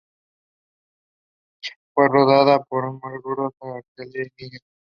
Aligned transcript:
Fue 1.93 2.07
rodada 2.07 2.55
en 2.71 2.99
Marruecos, 3.03 3.53
Argelia, 3.61 4.23
y 4.35 4.45
Niger. 4.45 4.61